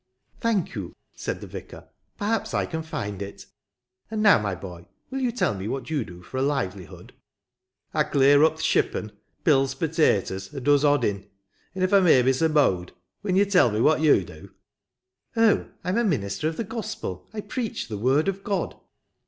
[0.41, 3.45] "Thank you," said the vicar;" perhaps I can find it.
[4.09, 7.13] And now, my boy, will you tell me what you do for a livelihood?"
[7.93, 9.11] "I clear up th' shippon,
[9.43, 11.27] pills potatoes, or does oddin;
[11.75, 14.49] and if I may be so bou d, win yo' tell me what yo* do?""
[15.37, 18.75] Oh, I am a minister of the Gospel; I preach the Word of God."